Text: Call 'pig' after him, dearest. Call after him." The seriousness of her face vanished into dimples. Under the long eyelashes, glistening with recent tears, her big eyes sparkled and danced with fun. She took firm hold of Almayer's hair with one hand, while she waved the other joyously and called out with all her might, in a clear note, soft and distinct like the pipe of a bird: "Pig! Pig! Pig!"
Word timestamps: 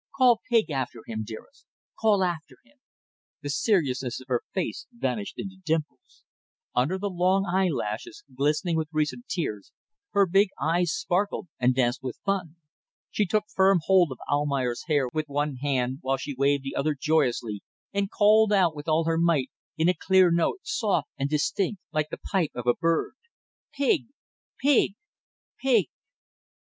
Call 0.17 0.41
'pig' 0.49 0.71
after 0.71 1.01
him, 1.05 1.23
dearest. 1.23 1.67
Call 1.99 2.23
after 2.23 2.55
him." 2.65 2.79
The 3.43 3.51
seriousness 3.51 4.19
of 4.19 4.25
her 4.29 4.41
face 4.51 4.87
vanished 4.91 5.35
into 5.37 5.57
dimples. 5.63 6.23
Under 6.73 6.97
the 6.97 7.07
long 7.07 7.45
eyelashes, 7.45 8.23
glistening 8.35 8.77
with 8.77 8.87
recent 8.91 9.27
tears, 9.27 9.71
her 10.13 10.25
big 10.25 10.49
eyes 10.59 10.91
sparkled 10.91 11.49
and 11.59 11.75
danced 11.75 12.01
with 12.01 12.17
fun. 12.25 12.55
She 13.11 13.27
took 13.27 13.43
firm 13.53 13.77
hold 13.85 14.11
of 14.11 14.17
Almayer's 14.27 14.85
hair 14.87 15.07
with 15.13 15.27
one 15.27 15.57
hand, 15.57 15.99
while 16.01 16.17
she 16.17 16.33
waved 16.35 16.63
the 16.63 16.75
other 16.75 16.95
joyously 16.99 17.61
and 17.93 18.09
called 18.09 18.51
out 18.51 18.75
with 18.75 18.87
all 18.87 19.05
her 19.05 19.19
might, 19.19 19.51
in 19.77 19.87
a 19.87 19.93
clear 19.93 20.31
note, 20.31 20.61
soft 20.63 21.09
and 21.15 21.29
distinct 21.29 21.79
like 21.91 22.09
the 22.09 22.17
pipe 22.31 22.53
of 22.55 22.65
a 22.65 22.73
bird: 22.73 23.13
"Pig! 23.71 24.07
Pig! 24.59 24.95
Pig!" 25.61 25.89